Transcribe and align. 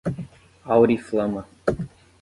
Auriflama 0.65 1.45